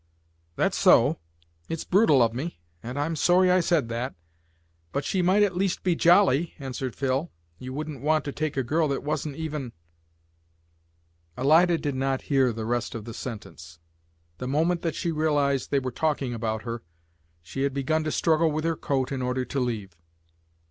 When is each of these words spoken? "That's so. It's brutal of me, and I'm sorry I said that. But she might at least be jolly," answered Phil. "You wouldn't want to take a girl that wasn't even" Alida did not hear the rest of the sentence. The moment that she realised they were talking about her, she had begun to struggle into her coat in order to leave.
"That's 0.55 0.79
so. 0.79 1.19
It's 1.69 1.83
brutal 1.83 2.23
of 2.23 2.33
me, 2.33 2.59
and 2.81 2.97
I'm 2.97 3.15
sorry 3.15 3.51
I 3.51 3.59
said 3.59 3.87
that. 3.89 4.15
But 4.91 5.05
she 5.05 5.21
might 5.21 5.43
at 5.43 5.55
least 5.55 5.83
be 5.83 5.93
jolly," 5.95 6.55
answered 6.57 6.95
Phil. 6.95 7.31
"You 7.59 7.71
wouldn't 7.73 8.01
want 8.01 8.25
to 8.25 8.31
take 8.31 8.57
a 8.57 8.63
girl 8.63 8.87
that 8.87 9.03
wasn't 9.03 9.35
even" 9.35 9.73
Alida 11.37 11.77
did 11.77 11.93
not 11.93 12.23
hear 12.33 12.51
the 12.51 12.65
rest 12.65 12.95
of 12.95 13.05
the 13.05 13.13
sentence. 13.13 13.77
The 14.39 14.47
moment 14.47 14.81
that 14.81 14.95
she 14.95 15.11
realised 15.11 15.69
they 15.69 15.77
were 15.77 15.91
talking 15.91 16.33
about 16.33 16.63
her, 16.63 16.81
she 17.43 17.61
had 17.61 17.71
begun 17.75 18.03
to 18.05 18.11
struggle 18.11 18.49
into 18.55 18.69
her 18.69 18.75
coat 18.75 19.11
in 19.11 19.21
order 19.21 19.45
to 19.45 19.59
leave. 19.59 19.95